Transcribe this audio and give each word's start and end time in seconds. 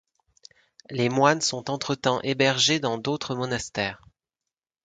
Les 0.89 1.09
moines 1.09 1.41
sont 1.41 1.69
entre-temps 1.69 2.21
hébergés 2.23 2.79
dans 2.79 2.97
d'autres 2.97 3.35
monastères. 3.35 4.01